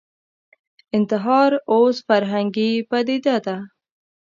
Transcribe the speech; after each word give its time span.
انتحار 0.97 1.51
اوس 1.73 1.97
فرهنګي 2.07 2.71
پدیده 2.89 3.35
ده 3.45 3.57